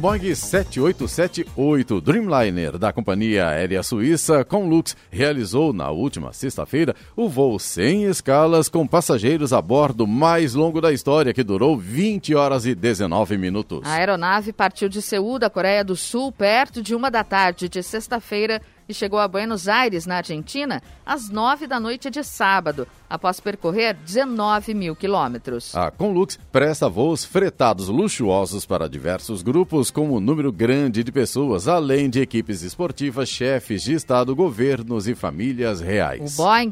[0.01, 8.05] Boeing 7878 Dreamliner da companhia aérea suíça Conlux realizou na última sexta-feira o voo sem
[8.05, 13.37] escalas com passageiros a bordo mais longo da história, que durou 20 horas e 19
[13.37, 13.83] minutos.
[13.85, 17.83] A aeronave partiu de Seul, da Coreia do Sul, perto de uma da tarde de
[17.83, 23.39] sexta-feira e chegou a Buenos Aires, na Argentina, às nove da noite de sábado, após
[23.39, 25.75] percorrer 19 mil quilômetros.
[25.75, 31.69] A Conlux presta voos fretados luxuosos para diversos grupos, com um número grande de pessoas,
[31.69, 36.39] além de equipes esportivas, chefes de Estado, governos e famílias reais.
[36.39, 36.71] O Boeing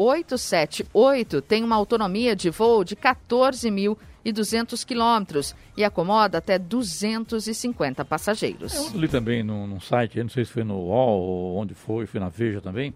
[0.00, 6.58] 7878 tem uma autonomia de voo de 14 mil e 200 quilômetros e acomoda até
[6.58, 8.92] 250 passageiros.
[8.94, 12.06] Eu li também num, num site, não sei se foi no UOL ou onde foi,
[12.06, 12.94] foi na Veja também,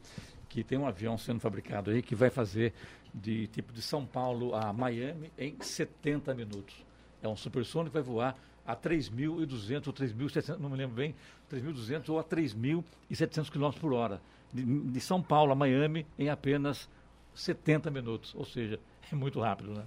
[0.48, 2.72] que tem um avião sendo fabricado aí que vai fazer
[3.12, 6.74] de tipo de São Paulo a Miami em 70 minutos.
[7.22, 8.34] É um supersônico que vai voar
[8.66, 11.14] a 3.200 ou 3.700, não me lembro bem,
[11.52, 14.22] 3.200 ou a 3.700 km por hora.
[14.52, 16.88] De, de São Paulo a Miami em apenas
[17.34, 18.34] 70 minutos.
[18.34, 18.78] Ou seja,
[19.10, 19.84] é muito rápido, né?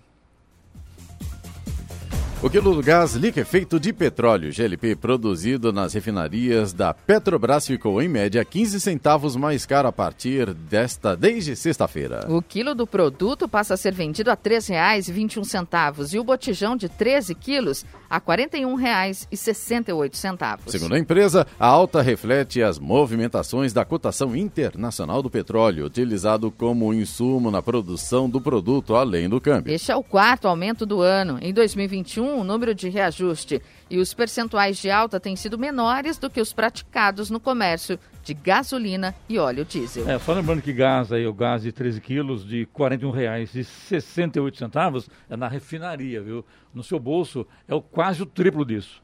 [2.39, 8.07] O quilo do gás liquefeito de petróleo GLP produzido nas refinarias da Petrobras ficou em
[8.07, 12.27] média 15 centavos mais caro a partir desta desde sexta-feira.
[12.29, 16.87] O quilo do produto passa a ser vendido a R$ 3,21 e o botijão de
[16.87, 20.59] 13 quilos a R$ 41,68.
[20.67, 26.93] Segundo a empresa, a alta reflete as movimentações da cotação internacional do petróleo, utilizado como
[26.93, 29.73] insumo na produção do produto além do câmbio.
[29.73, 31.39] Este é o quarto aumento do ano.
[31.41, 36.29] Em 2021, o número de reajuste e os percentuais de alta têm sido menores do
[36.29, 40.09] que os praticados no comércio de gasolina e óleo diesel.
[40.09, 45.37] É, só lembrando que gás aí, o gás de 13 quilos de R$ 41,68 é
[45.37, 46.43] na refinaria, viu?
[46.73, 49.01] No seu bolso é o, quase o triplo disso.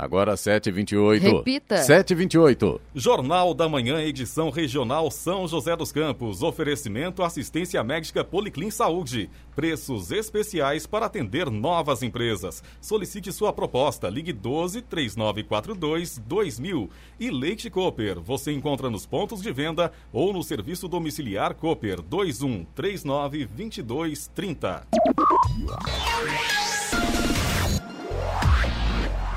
[0.00, 1.20] Agora 7h28.
[1.20, 1.74] Repita.
[1.74, 2.80] 7h28.
[2.94, 6.42] Jornal da Manhã, edição regional São José dos Campos.
[6.42, 9.28] Oferecimento assistência médica Policlin Saúde.
[9.54, 12.64] Preços especiais para atender novas empresas.
[12.80, 14.08] Solicite sua proposta.
[14.08, 16.88] Ligue 12 3942 2000.
[17.20, 18.20] E Leite Cooper.
[18.20, 24.86] Você encontra nos pontos de venda ou no serviço domiciliar Cooper 21 39 22 30.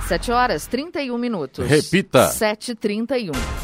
[0.07, 1.67] 7 horas 31 minutos.
[1.67, 2.29] Repita.
[2.29, 3.62] 7h31.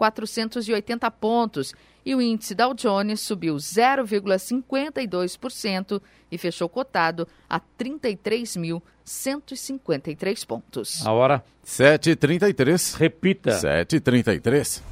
[0.00, 11.04] 13.480 pontos e o índice Dow Jones subiu 0,52% e fechou cotado a 33.153 pontos.
[11.06, 12.96] A hora 7h33.
[12.96, 13.50] Repita.
[13.50, 14.82] 7h33.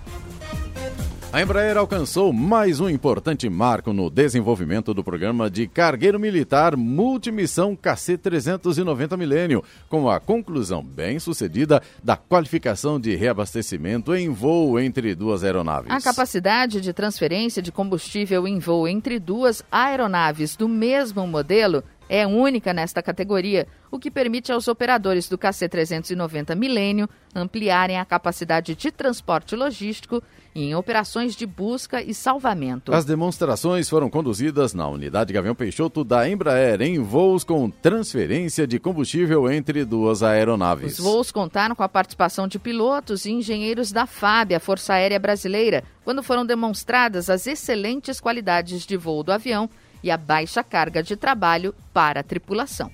[1.30, 7.76] A Embraer alcançou mais um importante marco no desenvolvimento do programa de cargueiro militar multimissão
[7.76, 15.92] KC-390 Milênio, com a conclusão bem-sucedida da qualificação de reabastecimento em voo entre duas aeronaves.
[15.92, 22.26] A capacidade de transferência de combustível em voo entre duas aeronaves do mesmo modelo é
[22.26, 28.90] única nesta categoria, o que permite aos operadores do KC-390 Milênio ampliarem a capacidade de
[28.90, 30.22] transporte logístico
[30.54, 32.92] em operações de busca e salvamento.
[32.92, 38.78] As demonstrações foram conduzidas na unidade Gavião Peixoto da Embraer em voos com transferência de
[38.78, 40.98] combustível entre duas aeronaves.
[40.98, 45.20] Os voos contaram com a participação de pilotos e engenheiros da FAB, a Força Aérea
[45.20, 49.68] Brasileira, quando foram demonstradas as excelentes qualidades de voo do avião
[50.02, 52.90] e a baixa carga de trabalho para a tripulação.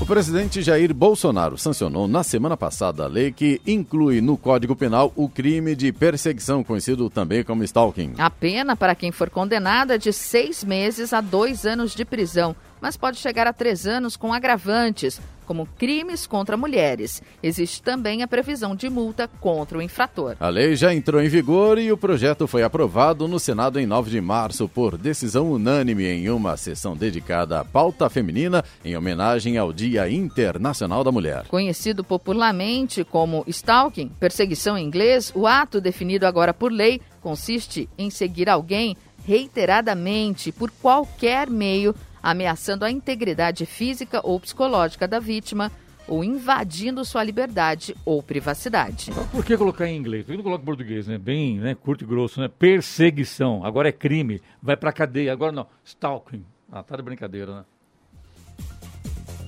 [0.00, 5.12] O presidente Jair Bolsonaro sancionou na semana passada a lei que inclui no Código Penal
[5.14, 8.14] o crime de perseguição, conhecido também como stalking.
[8.18, 12.56] A pena para quem for condenado é de seis meses a dois anos de prisão,
[12.80, 17.22] mas pode chegar a três anos com agravantes, como crimes contra mulheres.
[17.42, 20.36] Existe também a previsão de multa contra o infrator.
[20.40, 24.10] A lei já entrou em vigor e o projeto foi aprovado no Senado em 9
[24.10, 29.72] de março por decisão unânime em uma sessão dedicada à pauta feminina em homenagem ao
[29.72, 31.46] Dia Internacional da Mulher.
[31.48, 38.10] Conhecido popularmente como stalking, perseguição em inglês, o ato definido agora por lei consiste em
[38.10, 45.70] seguir alguém reiteradamente por qualquer meio ameaçando a integridade física ou psicológica da vítima
[46.08, 49.10] ou invadindo sua liberdade ou privacidade.
[49.30, 50.24] Por que colocar em inglês?
[50.24, 51.18] Por que não coloca em português, né?
[51.18, 51.74] Bem, né?
[51.74, 52.48] Curto e grosso, né?
[52.48, 53.64] Perseguição.
[53.64, 54.40] Agora é crime.
[54.62, 55.32] Vai pra cadeia.
[55.32, 55.66] Agora não.
[55.84, 56.44] Stalking.
[56.72, 57.64] Ah, tá de brincadeira, né?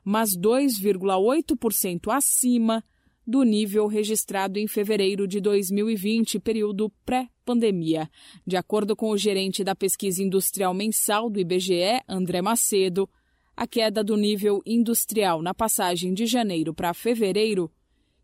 [0.03, 2.83] mas 2,8% acima
[3.25, 8.09] do nível registrado em fevereiro de 2020, período pré-pandemia.
[8.45, 13.07] De acordo com o gerente da pesquisa industrial mensal do IBGE, André Macedo,
[13.55, 17.71] a queda do nível industrial na passagem de janeiro para fevereiro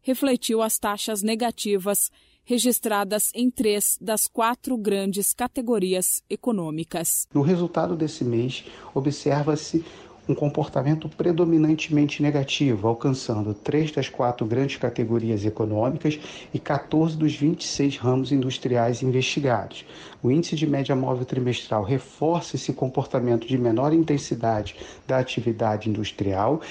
[0.06, 2.12] refletiu as taxas negativas
[2.44, 7.28] registradas em três das quatro grandes categorias econômicas.
[7.34, 8.64] No resultado desse mês,
[8.94, 9.84] observa-se
[10.28, 16.20] um comportamento predominantemente negativo, alcançando três das quatro grandes categorias econômicas
[16.54, 19.86] e 14 dos 26 ramos industriais investigados.
[20.22, 24.76] O índice de média móvel trimestral reforça esse comportamento de menor intensidade
[25.08, 26.62] da atividade industrial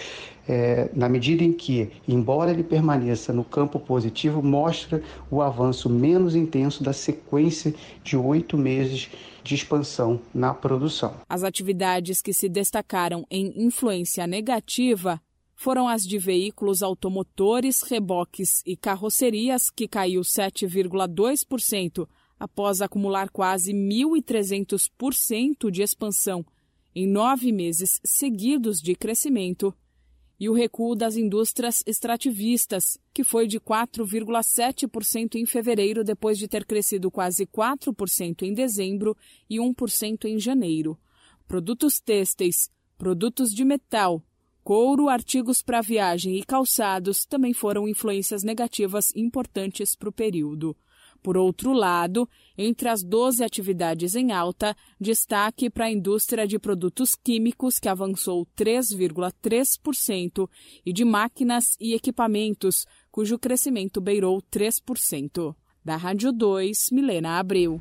[0.48, 6.34] é, na medida em que, embora ele permaneça no campo positivo, mostra o avanço menos
[6.34, 9.10] intenso da sequência de oito meses
[9.42, 11.14] de expansão na produção.
[11.28, 15.20] As atividades que se destacaram em influência negativa
[15.54, 25.70] foram as de veículos automotores, reboques e carrocerias, que caiu 7,2% após acumular quase 1.300%
[25.70, 26.44] de expansão
[26.94, 29.74] em nove meses seguidos de crescimento,
[30.38, 36.64] e o recuo das indústrias extrativistas, que foi de 4,7% em fevereiro, depois de ter
[36.64, 39.16] crescido quase 4% em dezembro
[39.48, 40.98] e 1% em janeiro.
[41.46, 44.22] Produtos têxteis, produtos de metal,
[44.62, 50.76] couro, artigos para viagem e calçados também foram influências negativas importantes para o período.
[51.24, 57.14] Por outro lado, entre as 12 atividades em alta, destaque para a indústria de produtos
[57.14, 60.46] químicos, que avançou 3,3%,
[60.84, 65.56] e de máquinas e equipamentos, cujo crescimento beirou 3%.
[65.82, 67.80] Da Rádio 2, Milena Abreu.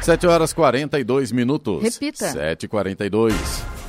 [0.00, 1.82] 7 horas 42 minutos.
[1.82, 2.32] Repita.
[2.32, 3.79] 7h42.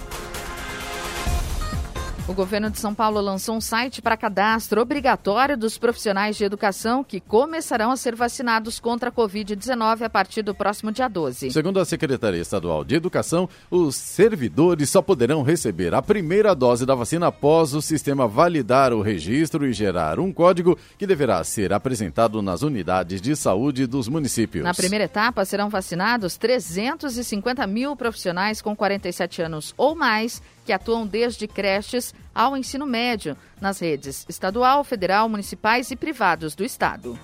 [2.27, 7.03] O governo de São Paulo lançou um site para cadastro obrigatório dos profissionais de educação
[7.03, 11.51] que começarão a ser vacinados contra a Covid-19 a partir do próximo dia 12.
[11.51, 16.93] Segundo a Secretaria Estadual de Educação, os servidores só poderão receber a primeira dose da
[16.93, 22.41] vacina após o sistema validar o registro e gerar um código que deverá ser apresentado
[22.41, 24.63] nas unidades de saúde dos municípios.
[24.63, 31.05] Na primeira etapa serão vacinados 350 mil profissionais com 47 anos ou mais que atuam
[31.05, 37.17] desde creches ao ensino médio nas redes estadual, federal, municipais e privados do estado.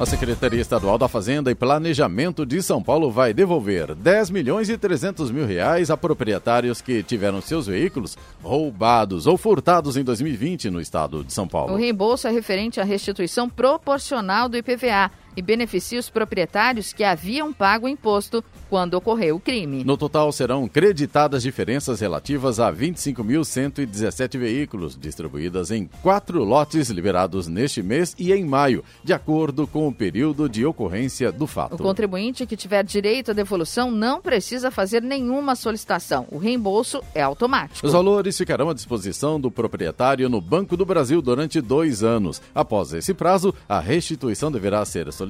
[0.00, 4.78] A Secretaria Estadual da Fazenda e Planejamento de São Paulo vai devolver 10 milhões e
[4.78, 10.80] 300 mil reais a proprietários que tiveram seus veículos roubados ou furtados em 2020 no
[10.80, 11.74] estado de São Paulo.
[11.74, 17.50] O reembolso é referente à restituição proporcional do IPVA e beneficia os proprietários que haviam
[17.50, 19.82] pago o imposto quando ocorreu o crime.
[19.82, 27.82] No total, serão creditadas diferenças relativas a 25.117 veículos, distribuídas em quatro lotes liberados neste
[27.82, 31.74] mês e em maio, de acordo com o período de ocorrência do fato.
[31.74, 36.26] O contribuinte que tiver direito à devolução não precisa fazer nenhuma solicitação.
[36.30, 37.86] O reembolso é automático.
[37.86, 42.42] Os valores ficarão à disposição do proprietário no Banco do Brasil durante dois anos.
[42.54, 45.29] Após esse prazo, a restituição deverá ser solicitada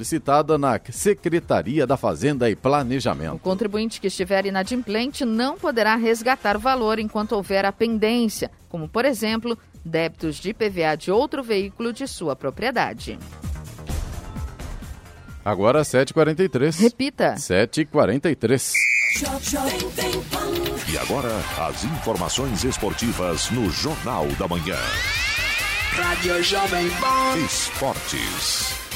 [0.58, 3.36] na Secretaria da Fazenda e Planejamento.
[3.36, 8.88] O contribuinte que estiver inadimplente não poderá resgatar o valor enquanto houver a pendência, como,
[8.88, 13.18] por exemplo, débitos de IPVA de outro veículo de sua propriedade.
[15.44, 16.80] Agora 7h43.
[16.80, 17.34] Repita.
[17.34, 18.74] 7h43.
[20.92, 24.76] E agora, as informações esportivas no Jornal da Manhã.
[25.92, 27.38] Rádio Jovem Pan.
[27.44, 28.89] Esportes.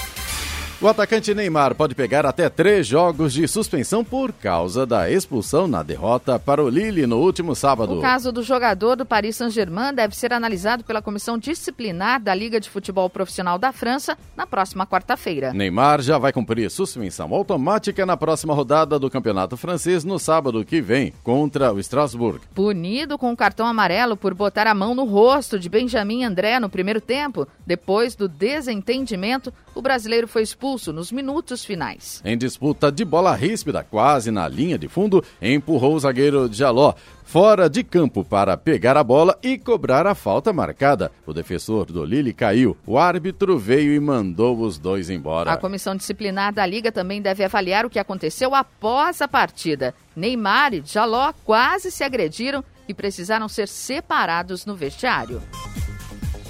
[0.84, 5.82] O atacante Neymar pode pegar até três jogos de suspensão por causa da expulsão na
[5.82, 7.98] derrota para o Lille no último sábado.
[7.98, 12.60] O caso do jogador do Paris Saint-Germain deve ser analisado pela Comissão Disciplinar da Liga
[12.60, 15.54] de Futebol Profissional da França na próxima quarta-feira.
[15.54, 20.82] Neymar já vai cumprir suspensão automática na próxima rodada do Campeonato Francês no sábado que
[20.82, 22.42] vem, contra o Strasbourg.
[22.54, 26.68] Punido com um cartão amarelo por botar a mão no rosto de Benjamin André no
[26.68, 32.20] primeiro tempo, depois do desentendimento, o brasileiro foi expulso nos minutos finais.
[32.24, 36.94] Em disputa de bola ríspida, quase na linha de fundo, empurrou o zagueiro Jaló
[37.24, 41.10] fora de campo para pegar a bola e cobrar a falta marcada.
[41.26, 42.76] O defensor do Lille caiu.
[42.86, 45.52] O árbitro veio e mandou os dois embora.
[45.52, 49.94] A comissão disciplinar da Liga também deve avaliar o que aconteceu após a partida.
[50.14, 55.42] Neymar e Jaló quase se agrediram e precisaram ser separados no vestiário.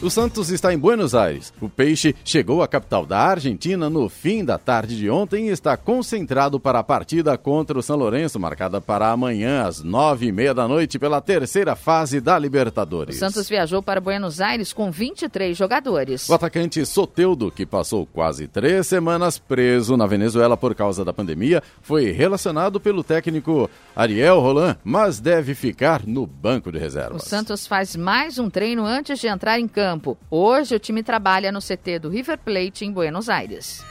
[0.05, 1.51] O Santos está em Buenos Aires.
[1.63, 5.79] O Peixe chegou à capital da Argentina no fim da tarde de ontem e está
[5.79, 10.53] concentrado para a partida contra o São Lourenço, marcada para amanhã às nove e meia
[10.53, 13.17] da noite pela terceira fase da Libertadores.
[13.17, 16.29] O Santos viajou para Buenos Aires com 23 jogadores.
[16.29, 21.63] O atacante Soteudo, que passou quase três semanas preso na Venezuela por causa da pandemia,
[21.81, 27.23] foi relacionado pelo técnico Ariel Roland, mas deve ficar no banco de reservas.
[27.23, 29.94] O Santos faz mais um treino antes de entrar em campo.
[30.31, 33.85] Hoje o time trabalha no CT do River Plate em Buenos Aires.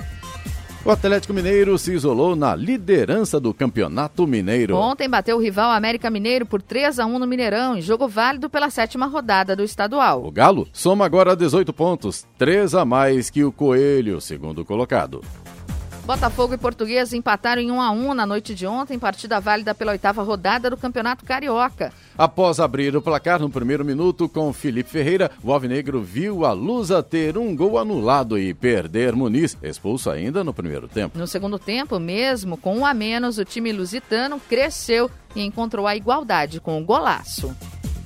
[0.86, 4.76] O Atlético Mineiro se isolou na liderança do Campeonato Mineiro.
[4.76, 8.49] Ontem bateu o rival América Mineiro por 3 a 1 no Mineirão, em jogo válido
[8.49, 10.26] pela sétima rodada do estadual.
[10.26, 15.22] O Galo soma agora 18 pontos, 3 a mais que o Coelho, segundo colocado.
[16.06, 19.93] Botafogo e Português empataram em 1 a 1 na noite de ontem, partida válida pela
[19.93, 21.93] oitava rodada do Campeonato Carioca.
[22.18, 27.01] Após abrir o placar no primeiro minuto com Felipe Ferreira, o Alvinegro viu a Lusa
[27.01, 31.18] ter um gol anulado e perder Muniz, expulso ainda no primeiro tempo.
[31.18, 35.95] No segundo tempo, mesmo com um a menos, o time lusitano cresceu e encontrou a
[35.95, 37.55] igualdade com o golaço.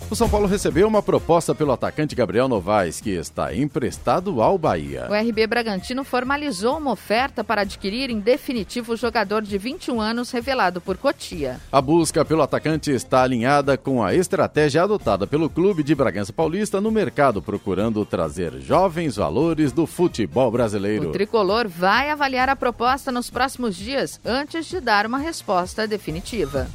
[0.10, 5.05] O São Paulo recebeu uma proposta pelo atacante Gabriel Novaes, que está emprestado ao Bahia.
[5.10, 10.32] O RB Bragantino formalizou uma oferta para adquirir em definitivo o jogador de 21 anos
[10.32, 11.60] revelado por Cotia.
[11.70, 16.80] A busca pelo atacante está alinhada com a estratégia adotada pelo clube de Bragança Paulista
[16.80, 21.10] no mercado, procurando trazer jovens valores do futebol brasileiro.
[21.10, 26.66] O tricolor vai avaliar a proposta nos próximos dias antes de dar uma resposta definitiva.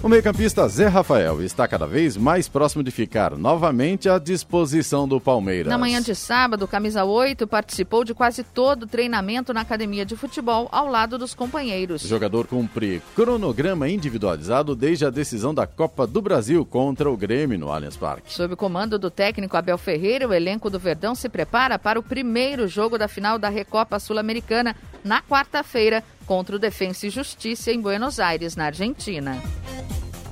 [0.00, 5.20] O meio-campista Zé Rafael está cada vez mais próximo de ficar novamente à disposição do
[5.20, 5.68] Palmeiras.
[5.68, 10.14] Na manhã de sábado, camisa 8 participou de quase todo o treinamento na academia de
[10.14, 12.04] futebol ao lado dos companheiros.
[12.04, 17.58] O jogador cumpre cronograma individualizado desde a decisão da Copa do Brasil contra o Grêmio
[17.58, 18.32] no Allianz Parque.
[18.32, 22.04] Sob o comando do técnico Abel Ferreira, o elenco do Verdão se prepara para o
[22.04, 27.80] primeiro jogo da final da Recopa Sul-Americana na quarta-feira contra o Defensa e Justiça em
[27.80, 29.42] Buenos Aires, na Argentina.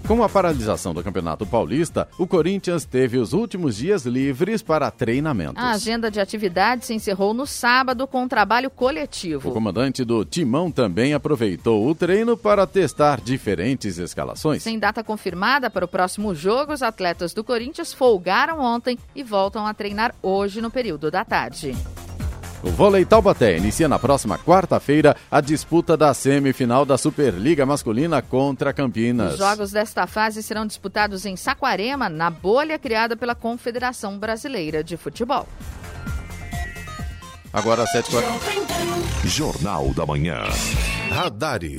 [0.07, 5.61] Com a paralisação do Campeonato Paulista, o Corinthians teve os últimos dias livres para treinamentos.
[5.61, 9.49] A agenda de atividades se encerrou no sábado com um trabalho coletivo.
[9.49, 14.63] O comandante do Timão também aproveitou o treino para testar diferentes escalações.
[14.63, 19.67] Sem data confirmada para o próximo jogo, os atletas do Corinthians folgaram ontem e voltam
[19.67, 21.75] a treinar hoje no período da tarde.
[22.67, 28.73] O vôlei Taubaté inicia na próxima quarta-feira a disputa da semifinal da Superliga Masculina contra
[28.73, 29.35] Campinas.
[29.35, 34.97] Os jogos desta fase serão disputados em Saquarema, na bolha criada pela Confederação Brasileira de
[34.97, 35.47] Futebol.
[37.53, 39.27] Agora 7h40.
[39.27, 40.43] Jornal da Manhã.
[41.09, 41.79] Radares.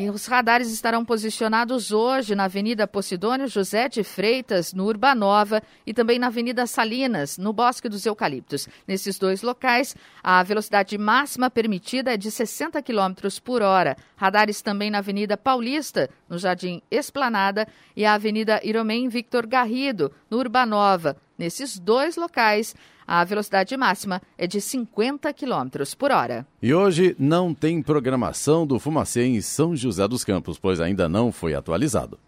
[0.00, 5.92] E os radares estarão posicionados hoje na Avenida Posidônio José de Freitas, no Urbanova, e
[5.92, 8.68] também na Avenida Salinas, no Bosque dos Eucaliptos.
[8.86, 13.96] Nesses dois locais, a velocidade máxima permitida é de 60 km por hora.
[14.14, 20.38] Radares também na Avenida Paulista, no Jardim Esplanada, e a Avenida Iromem Victor Garrido, no
[20.38, 21.16] Urbanova.
[21.36, 22.72] Nesses dois locais,
[23.08, 26.46] a velocidade máxima é de 50 km por hora.
[26.60, 31.32] E hoje não tem programação do Fumacê em São José dos Campos, pois ainda não
[31.32, 32.20] foi atualizado.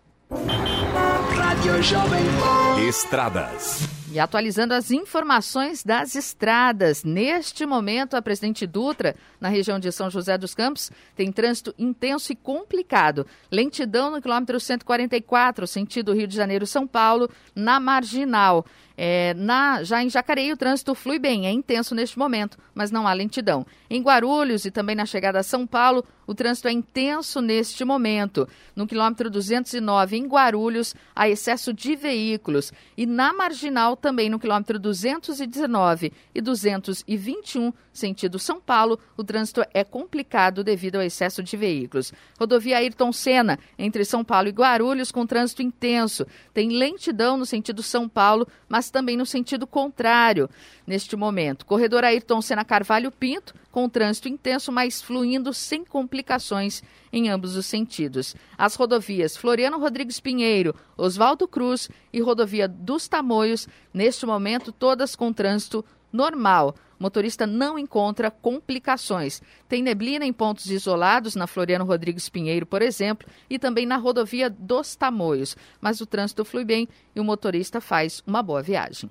[1.61, 2.81] Rádio Jovem Pan.
[2.89, 3.87] Estradas.
[4.13, 7.05] E atualizando as informações das estradas.
[7.05, 12.33] Neste momento, a Presidente Dutra, na região de São José dos Campos, tem trânsito intenso
[12.33, 13.27] e complicado.
[13.53, 18.65] Lentidão no quilômetro 144, sentido Rio de Janeiro-São Paulo, na Marginal.
[19.03, 23.09] É, na, já em Jacareí, o trânsito flui bem, é intenso neste momento, mas não
[23.09, 23.65] há lentidão.
[23.89, 28.47] Em Guarulhos e também na chegada a São Paulo, o trânsito é intenso neste momento.
[28.77, 32.73] No quilômetro 209, em Guarulhos, há excesso de veículos.
[32.97, 39.83] E na Marginal, também no quilômetro 219 e 221, sentido São Paulo, o trânsito é
[39.83, 42.13] complicado devido ao excesso de veículos.
[42.39, 46.25] Rodovia Ayrton Senna, entre São Paulo e Guarulhos, com trânsito intenso.
[46.55, 50.49] Tem lentidão no sentido São Paulo, mas também no sentido contrário
[50.87, 51.65] neste momento.
[51.65, 56.83] Corredor Ayrton Senna Carvalho Pinto, com trânsito intenso, mas fluindo sem complicações
[57.13, 58.35] em ambos os sentidos.
[58.57, 65.33] As rodovias Floriano Rodrigues Pinheiro, Oswaldo Cruz e Rodovia dos Tamoios, neste momento, todas com
[65.33, 66.75] trânsito normal.
[66.99, 69.41] O motorista não encontra complicações.
[69.69, 74.51] Tem neblina em pontos isolados, na Floriano Rodrigues Pinheiro, por exemplo, e também na rodovia
[74.51, 75.57] dos Tamoios.
[75.81, 79.11] Mas o trânsito flui bem e o motorista faz uma boa viagem.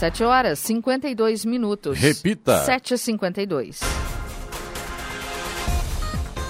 [0.00, 1.98] 7 horas 52 minutos.
[1.98, 2.64] Repita.
[2.64, 3.80] 7h52.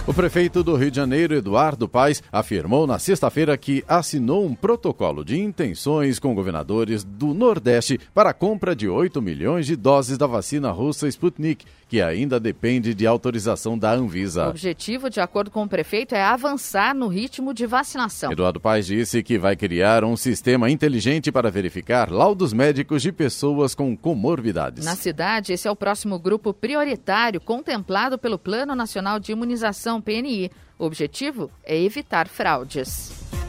[0.07, 5.25] O prefeito do Rio de Janeiro, Eduardo Paes, afirmou na sexta-feira que assinou um protocolo
[5.25, 10.29] de intenções com governadores do Nordeste para a compra de 8 milhões de doses da
[10.29, 14.47] vacina russa Sputnik, que ainda depende de autorização da Anvisa.
[14.47, 18.31] O objetivo, de acordo com o prefeito, é avançar no ritmo de vacinação.
[18.31, 23.75] Eduardo Paes disse que vai criar um sistema inteligente para verificar laudos médicos de pessoas
[23.75, 24.85] com comorbidades.
[24.85, 30.49] Na cidade, esse é o próximo grupo prioritário contemplado pelo Plano Nacional de Imunização PNI.
[30.79, 33.40] O objetivo é evitar fraudes.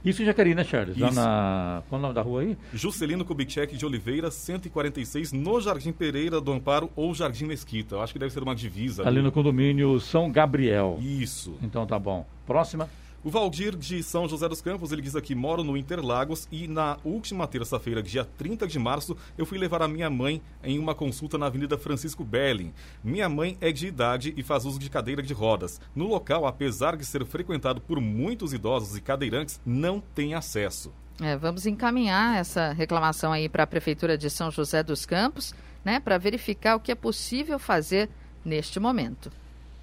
[0.06, 0.96] Isso em Jacareí, né, Charles?
[0.96, 1.84] Lá na...
[1.90, 2.58] Qual é o nome da rua aí?
[2.72, 7.96] Juscelino Kubitschek de Oliveira, 146, no Jardim Pereira do Amparo ou Jardim Mesquita.
[7.96, 9.02] Eu acho que deve ser uma divisa.
[9.02, 11.00] Ali, ali no condomínio São Gabriel.
[11.02, 11.58] Isso.
[11.62, 12.26] Então tá bom.
[12.46, 12.88] Próxima.
[13.28, 16.98] O Valdir de São José dos Campos, ele diz aqui, moro no Interlagos e na
[17.04, 21.38] última terça-feira, dia 30 de março, eu fui levar a minha mãe em uma consulta
[21.38, 22.74] na Avenida Francisco Belling.
[23.04, 25.82] Minha mãe é de idade e faz uso de cadeira de rodas.
[25.94, 30.94] No local, apesar de ser frequentado por muitos idosos e cadeirantes, não tem acesso.
[31.22, 35.54] É, vamos encaminhar essa reclamação aí para a Prefeitura de São José dos Campos,
[35.84, 38.10] né, para verificar o que é possível fazer
[38.46, 39.30] neste momento.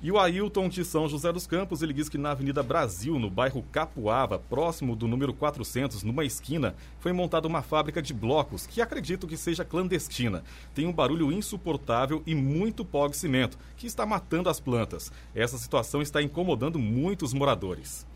[0.05, 3.31] E o Ailton de São José dos Campos, ele diz que na Avenida Brasil, no
[3.31, 8.83] bairro Capuava, próximo do número 400, numa esquina, foi montada uma fábrica de blocos, que
[8.83, 10.45] acredito que seja clandestina.
[10.75, 15.11] Tem um barulho insuportável e muito pó de cimento, que está matando as plantas.
[15.35, 18.07] Essa situação está incomodando muitos moradores.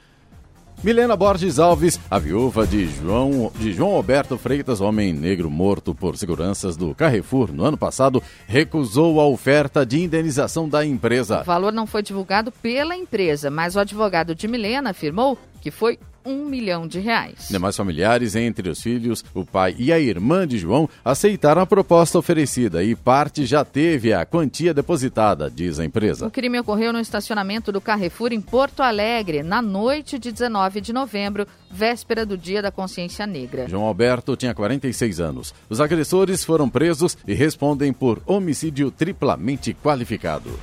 [0.81, 6.17] Milena Borges Alves, a viúva de João, de João Alberto Freitas, homem negro morto por
[6.17, 11.41] seguranças do Carrefour no ano passado, recusou a oferta de indenização da empresa.
[11.41, 15.97] O valor não foi divulgado pela empresa, mas o advogado de Milena afirmou que foi
[16.25, 17.47] um milhão de reais.
[17.49, 22.19] Demais familiares, entre os filhos, o pai e a irmã de João, aceitaram a proposta
[22.19, 26.27] oferecida e parte já teve a quantia depositada, diz a empresa.
[26.27, 30.91] O crime ocorreu no estacionamento do Carrefour em Porto Alegre, na noite de 19 de
[30.91, 33.67] novembro, véspera do Dia da Consciência Negra.
[33.69, 35.53] João Alberto tinha 46 anos.
[35.69, 40.59] Os agressores foram presos e respondem por homicídio triplamente qualificado.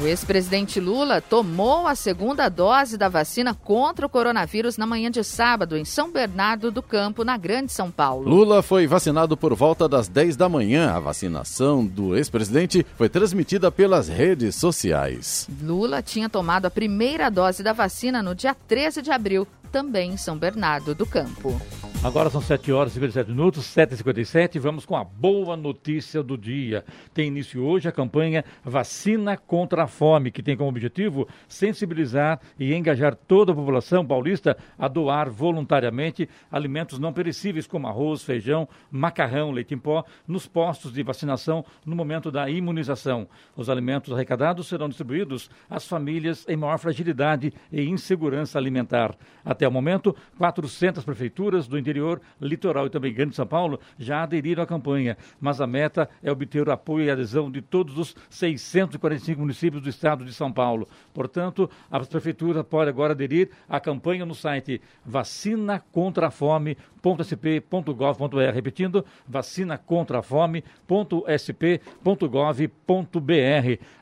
[0.00, 5.22] O ex-presidente Lula tomou a segunda dose da vacina contra o coronavírus na manhã de
[5.22, 8.26] sábado em São Bernardo do Campo, na Grande São Paulo.
[8.26, 10.90] Lula foi vacinado por volta das 10 da manhã.
[10.90, 15.46] A vacinação do ex-presidente foi transmitida pelas redes sociais.
[15.62, 20.16] Lula tinha tomado a primeira dose da vacina no dia 13 de abril, também em
[20.16, 21.60] São Bernardo do Campo.
[22.02, 24.58] Agora são 7 horas e 57 minutos, 7h57.
[24.58, 26.82] Vamos com a boa notícia do dia.
[27.12, 32.72] Tem início hoje a campanha Vacina contra a Fome, que tem como objetivo sensibilizar e
[32.72, 39.50] engajar toda a população paulista a doar voluntariamente alimentos não perecíveis como arroz, feijão, macarrão,
[39.50, 43.28] leite em pó nos postos de vacinação no momento da imunização.
[43.54, 49.14] Os alimentos arrecadados serão distribuídos às famílias em maior fragilidade e insegurança alimentar.
[49.44, 54.62] Até o momento, 400 prefeituras do interior litoral e também grande São Paulo já aderiram
[54.62, 59.40] à campanha, mas a meta é obter o apoio e adesão de todos os 645
[59.40, 60.88] municípios do estado de São Paulo.
[61.12, 66.80] Portanto, a prefeitura pode agora aderir à campanha no site vacina contra a fome.sp.gov.br.
[68.52, 70.64] Repetindo, vacina contra a fome.sp.gov.br.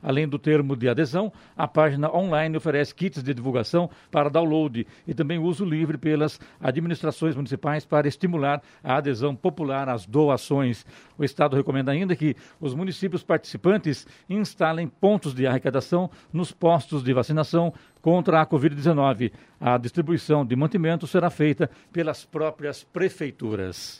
[0.03, 5.15] Além do termo de adesão, a página online oferece kits de divulgação para download e
[5.15, 10.85] também uso livre pelas administrações municipais para estimular a adesão popular às doações.
[11.17, 17.13] O Estado recomenda ainda que os municípios participantes instalem pontos de arrecadação nos postos de
[17.13, 19.33] vacinação contra a Covid-19.
[19.61, 23.99] A distribuição de mantimento será feita pelas próprias prefeituras.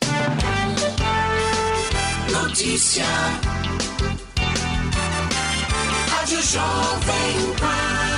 [2.31, 3.05] Notícia.
[6.11, 8.18] Rádio Jovem Pan.